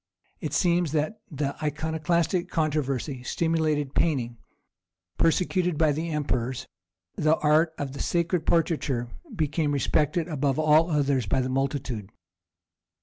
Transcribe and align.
It 0.39 0.53
seems 0.53 0.93
that 0.93 1.19
the 1.29 1.55
Iconoclastic 1.63 2.49
controversy 2.49 3.21
stimulated 3.21 3.93
painting; 3.93 4.39
persecuted 5.19 5.77
by 5.77 5.91
the 5.91 6.09
emperors, 6.09 6.65
the 7.15 7.35
art 7.35 7.71
of 7.77 8.01
sacred 8.01 8.47
portraiture 8.47 9.09
became 9.35 9.71
respected 9.73 10.27
above 10.27 10.57
all 10.57 10.89
others 10.89 11.27
by 11.27 11.39
the 11.39 11.49
multitude. 11.49 12.09